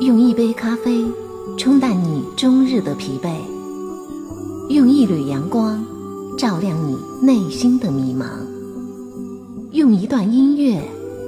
[0.00, 1.04] 用一杯咖啡
[1.58, 3.34] 冲淡你终日的疲惫，
[4.70, 5.84] 用一缕阳光
[6.38, 8.24] 照亮你内心的迷茫，
[9.72, 10.82] 用一段音乐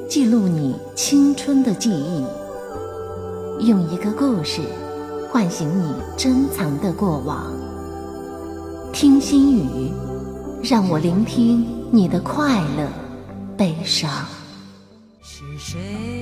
[0.08, 2.24] 记录你青春的记忆，
[3.66, 4.62] 用一个故事
[5.30, 7.52] 唤醒你珍藏的过往。
[8.90, 9.92] 听心语，
[10.62, 12.88] 让我聆听你的快乐、
[13.54, 14.10] 悲伤。
[15.20, 16.21] 是谁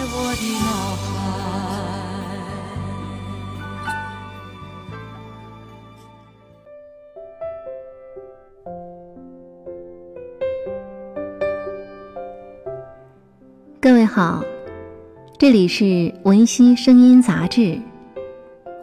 [15.51, 17.77] 这里是文熙声音杂志，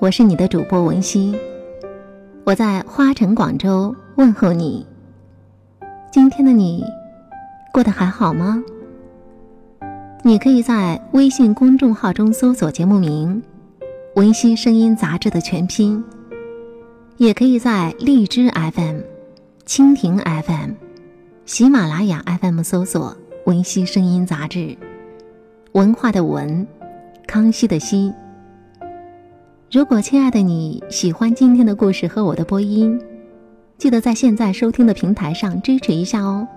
[0.00, 1.34] 我是你的主播文熙，
[2.44, 4.86] 我在花城广州问候你。
[6.12, 6.84] 今天的你
[7.72, 8.62] 过得还好吗？
[10.22, 13.42] 你可以在微信公众号中搜索节目名
[14.16, 16.04] “文熙声音杂志”的全拼，
[17.16, 18.98] 也可以在荔枝 FM、
[19.64, 20.72] 蜻蜓 FM、
[21.46, 24.76] 喜马拉雅 FM 搜索“文熙声音杂志”。
[25.72, 26.66] 文化的文，
[27.26, 28.12] 康熙的熙。
[29.70, 32.98] 如果亲爱的你喜欢今天的故事和我的播音，
[33.76, 36.48] 记得在现在收听的平台上支持一下哦，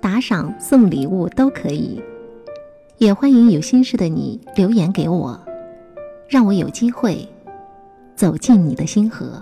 [0.00, 2.02] 打赏、送礼物都可以。
[2.98, 5.40] 也欢迎有心事的你留言给我，
[6.28, 7.28] 让我有机会
[8.16, 9.40] 走进你的心河。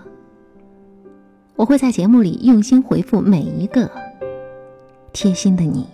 [1.56, 3.90] 我会在节目里用心回复每一个
[5.14, 5.86] 贴心的你。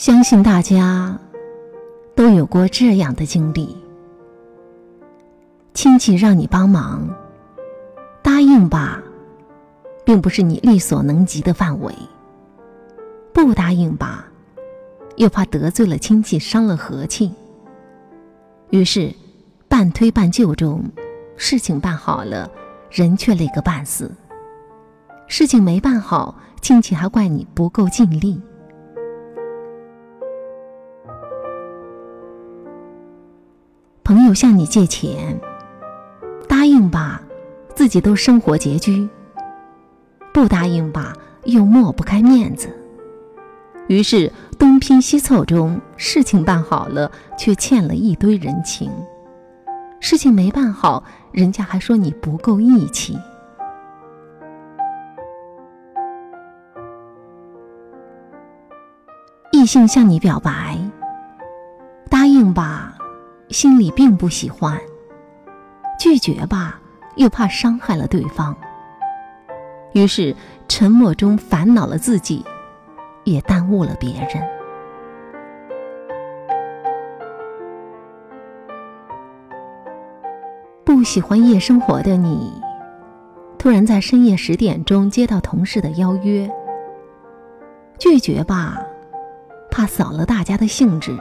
[0.00, 1.14] 相信大家
[2.16, 3.76] 都有过这样的经历：
[5.74, 7.06] 亲戚让你帮忙，
[8.22, 9.02] 答应吧，
[10.02, 11.92] 并不是你力所能及的范围；
[13.34, 14.24] 不答应吧，
[15.16, 17.30] 又怕得罪了亲戚，伤了和气。
[18.70, 19.14] 于是，
[19.68, 20.82] 半推半就中，
[21.36, 22.50] 事情办好了，
[22.90, 24.06] 人却累个半死；
[25.26, 28.40] 事情没办好，亲戚还怪你不够尽力。
[34.10, 35.40] 朋友向你借钱，
[36.48, 37.22] 答应吧，
[37.76, 39.08] 自己都生活拮据；
[40.34, 41.12] 不答应吧，
[41.44, 42.76] 又抹不开面子。
[43.86, 48.90] 于是东拼西凑中，事情办好了，却欠了一堆人情；
[50.00, 53.16] 事情没办好，人家还说你不够义气。
[59.52, 60.76] 异性向你表白，
[62.10, 62.96] 答应吧。
[63.50, 64.80] 心里并不喜欢，
[65.98, 66.80] 拒绝吧，
[67.16, 68.56] 又怕伤害了对方。
[69.92, 70.34] 于是
[70.68, 72.44] 沉默中烦恼了自己，
[73.24, 74.48] 也耽误了别人。
[80.84, 82.52] 不喜欢夜生活的你，
[83.58, 86.48] 突然在深夜十点钟接到同事的邀约，
[87.98, 88.80] 拒绝吧，
[89.72, 91.18] 怕扫了大家的兴致。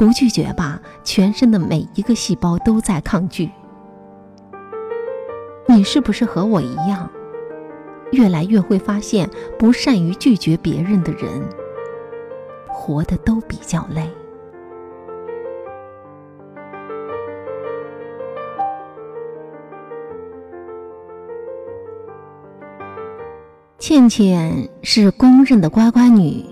[0.00, 3.50] 不拒绝吧，全身的每一个细胞都在抗拒。
[5.66, 7.06] 你是不是和我一样，
[8.12, 9.28] 越来越会发现，
[9.58, 11.46] 不善于拒绝别人的人，
[12.66, 14.08] 活得都比较累。
[23.78, 26.42] 倩倩是公认的乖乖女。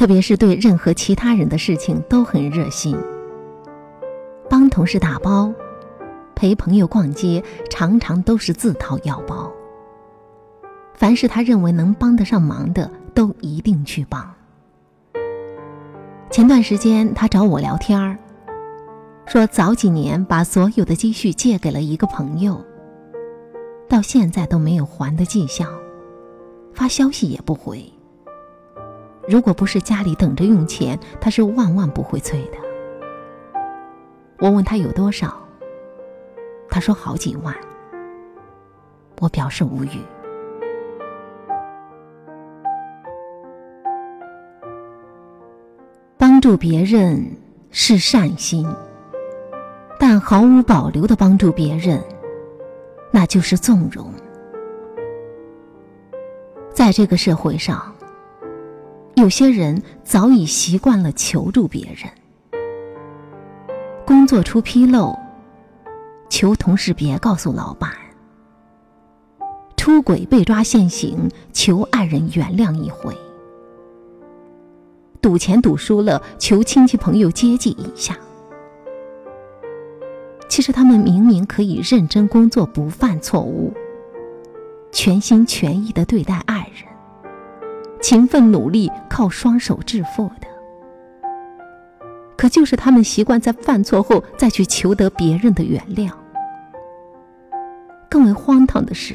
[0.00, 2.96] 特别是对任何其他人的事情都很热心，
[4.48, 5.52] 帮同事打包，
[6.34, 9.52] 陪朋友逛街，常常都是自掏腰包。
[10.94, 14.26] 凡是他认为能帮得上忙的，都一定去帮。
[16.30, 18.16] 前段时间他找我聊天儿，
[19.26, 22.58] 说早几年把所有的积蓄借给了一个朋友，
[23.86, 25.68] 到现在都没有还的迹象，
[26.72, 27.84] 发消息也不回。
[29.30, 32.58] 如果不是家里等着用钱，他是万万不会催的。
[34.40, 35.40] 我问他有多少，
[36.68, 37.54] 他说好几万，
[39.20, 40.00] 我表示无语。
[46.18, 47.24] 帮助别人
[47.70, 48.66] 是善心，
[49.96, 52.02] 但毫无保留的帮助别人，
[53.12, 54.12] 那就是纵容。
[56.72, 57.94] 在这个社会上，
[59.20, 62.10] 有些人早已习惯了求助别人。
[64.06, 65.14] 工作出纰漏，
[66.30, 67.90] 求同事别告诉老板；
[69.76, 73.12] 出轨被抓现行，求爱人原谅一回；
[75.20, 78.16] 赌钱赌输了，求亲戚朋友接济一下。
[80.48, 83.70] 其实他们明明可以认真工作，不犯错误。
[84.90, 86.59] 全心全意的对待爱，
[88.00, 90.48] 勤奋努力，靠双手致富的。
[92.36, 96.10] 可就是他们习惯在犯错后再去求得别人的原谅。
[98.08, 99.14] 更为荒唐的是，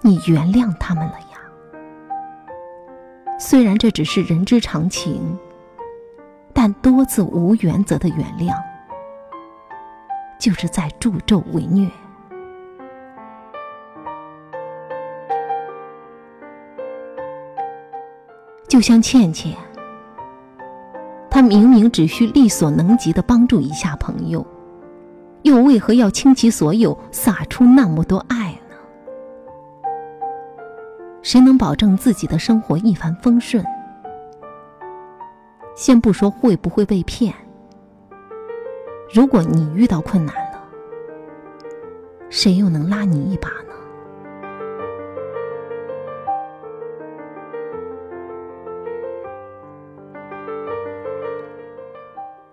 [0.00, 1.26] 你原谅他们了呀？
[3.38, 5.38] 虽然这只是人之常情，
[6.54, 8.56] 但多次无原则的原谅，
[10.40, 11.86] 就是在助纣为虐。
[18.82, 19.56] 像倩倩，
[21.30, 24.44] 她明明只需力所能及的帮助一下朋友，
[25.42, 28.76] 又为何要倾其所有撒出那么多爱呢？
[31.22, 33.64] 谁能保证自己的生活一帆风顺？
[35.74, 37.32] 先不说会不会被骗，
[39.10, 40.62] 如果你遇到困难了，
[42.28, 43.71] 谁又能拉你一把呢？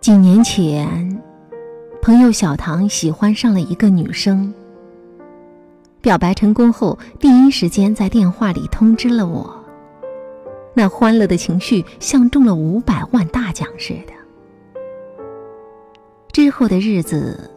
[0.09, 1.21] 几年前，
[2.01, 4.51] 朋友小唐喜欢上了一个女生。
[6.01, 9.63] 表白成功后，第一时间在电话里通知了我。
[10.73, 14.13] 那欢乐的情绪像中了五百万大奖似的。
[16.31, 17.51] 之后的日子，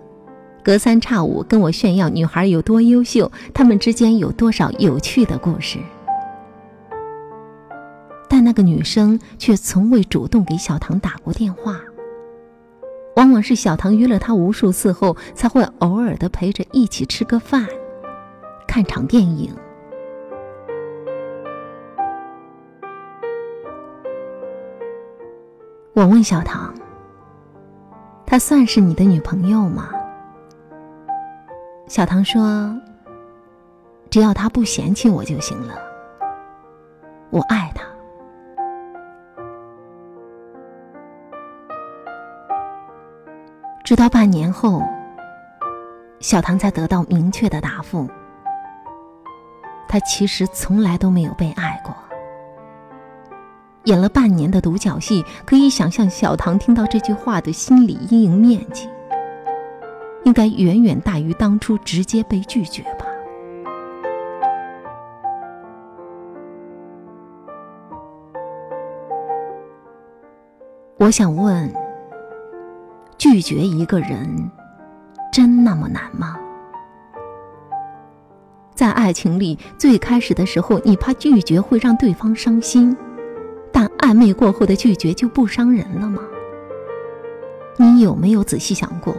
[0.63, 5.79] 隔三差五跟我炫耀女孩有多优秀，他们之间有多少有趣的故事。
[8.29, 11.81] 但那个女生却从未主动给小唐打过电话。
[13.15, 17.67] 往往是小唐约了他无数次后，才会偶尔的陪着一起吃个饭，
[18.67, 19.55] 看场电影。
[25.95, 26.73] 我问小唐
[28.25, 29.91] ：“她算是你的女朋友吗？”
[31.87, 32.75] 小唐说
[34.09, 35.75] ：“只要她不嫌弃我就行了，
[37.29, 37.85] 我爱她。”
[43.93, 44.83] 直到半年后，
[46.19, 48.09] 小唐才得到明确的答复：
[49.87, 51.95] 他其实从来都没有被爱过。
[53.85, 58.89] 演了半年的独角戏，可以想象小唐听到这句话的心理阴影面积，
[60.25, 63.05] 应该远远大于当初直接被拒绝吧。
[70.97, 71.82] 我想问。
[73.23, 74.51] 拒绝一个人，
[75.33, 76.37] 真那么难吗？
[78.75, 82.97] 在爱情里，最开始的时候，你怕拒绝会让对方伤心，
[83.71, 86.21] 但暧昧过后的拒绝就不伤人了吗？
[87.77, 89.15] 你有没有仔细想过，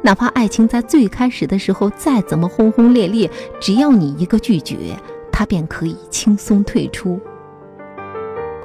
[0.00, 4.96] 哪怕爱情在最开始的时候再怎么轰轰烈烈，只要你一个拒绝，
[5.30, 7.20] 他便可以轻松退出。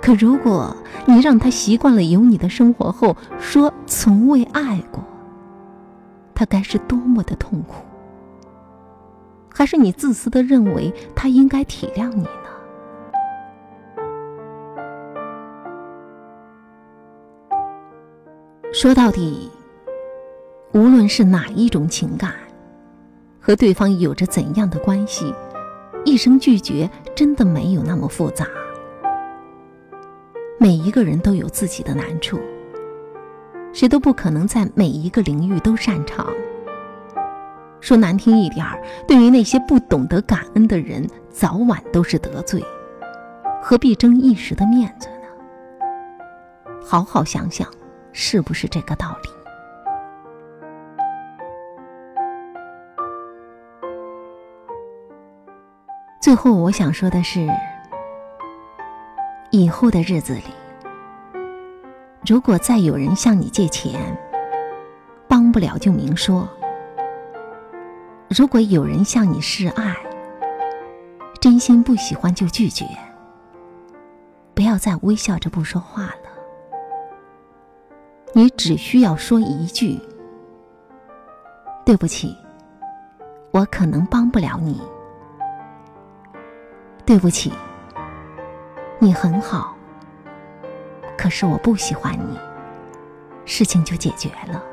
[0.03, 5.01] 可如果你让他习惯了有你的生活后，说从未爱过，
[6.35, 7.75] 他该是多么的痛苦？
[9.47, 12.29] 还是你自私的认为他应该体谅你呢？
[18.73, 19.49] 说到底，
[20.73, 22.33] 无论是哪一种情感，
[23.39, 25.33] 和对方有着怎样的关系，
[26.03, 28.45] 一声拒绝真的没有那么复杂。
[30.63, 32.39] 每一个人都有自己的难处，
[33.73, 36.33] 谁都不可能在每一个领域都擅长。
[37.81, 42.63] 说难听一点儿，对于那些不懂得感恩的人，早晚都是得罪，
[43.61, 45.27] 何必争一时的面子呢？
[46.81, 47.67] 好好想想，
[48.13, 49.29] 是不是这个道理？
[56.21, 57.49] 最后，我想说的是。
[59.55, 60.41] 以后的日子里，
[62.25, 64.17] 如果再有人向你借钱，
[65.27, 66.49] 帮不了就明说，
[68.27, 69.95] 如果有人向你示爱，
[71.39, 72.83] 真心不喜欢就拒绝，
[74.55, 76.15] 不要再微笑着不说话了。
[78.33, 79.99] 你只需要说一句
[81.85, 82.35] ：“对不起，
[83.51, 84.81] 我可能帮不了你。”
[87.05, 87.53] 对不起，
[89.03, 89.75] 你很好，
[91.17, 92.39] 可是我不喜欢你，
[93.43, 94.63] 事情就解决了。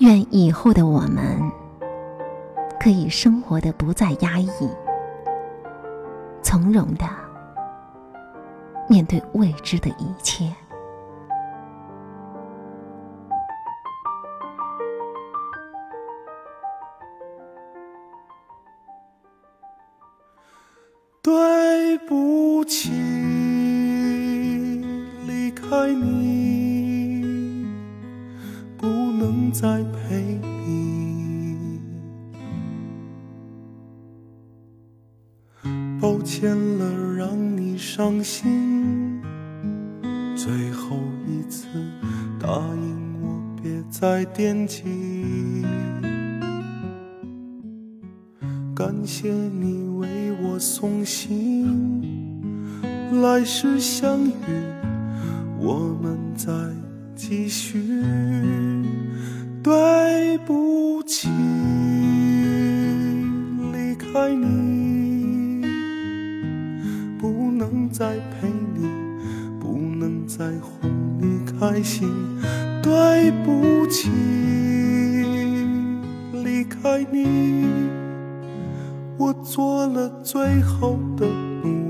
[0.00, 1.40] 愿以后的我们
[2.78, 4.68] 可以生活的不再压抑，
[6.42, 7.06] 从容的
[8.90, 10.54] 面对未知的一切。
[22.62, 22.92] 不起，
[25.26, 27.66] 离开你，
[28.78, 31.80] 不能再陪你。
[36.00, 39.20] 抱歉了，让你伤心。
[40.36, 41.66] 最后一次，
[42.38, 44.84] 答应我，别再惦记。
[48.72, 52.21] 感谢你为我送行，
[53.20, 54.32] 来世相遇，
[55.58, 56.50] 我们再
[57.14, 57.78] 继续。
[59.62, 61.28] 对不起，
[63.70, 65.62] 离开你，
[67.18, 68.88] 不能再陪你，
[69.60, 70.90] 不能再哄
[71.20, 72.08] 你开心。
[72.82, 74.10] 对不起，
[76.42, 77.66] 离开你。
[79.18, 81.26] 我做了最后的
[81.62, 81.81] 努力，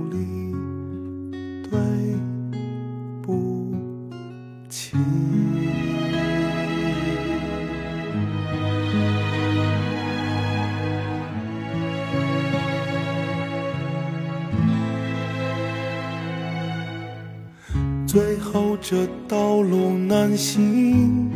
[19.72, 21.30] 路难行，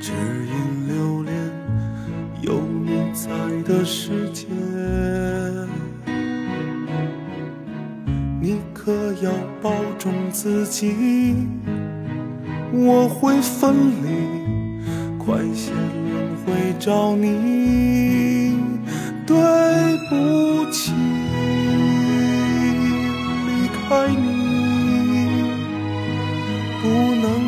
[0.00, 1.34] 只因留恋
[2.40, 3.28] 有你在
[3.64, 4.46] 的世界。
[8.40, 11.34] 你可要保重自己，
[12.72, 18.54] 我会分离，快些轮回找你。
[19.26, 19.36] 对
[20.08, 20.14] 不
[20.70, 20.92] 起，
[23.48, 23.50] 离
[23.88, 24.35] 开你，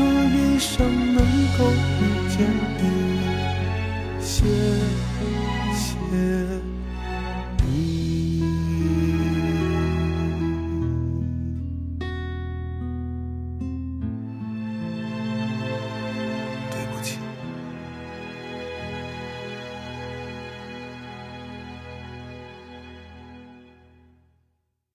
[0.00, 0.78] 这一生
[1.14, 1.22] 能
[1.58, 2.82] 够遇见你，
[4.18, 4.46] 谢
[5.74, 6.59] 谢。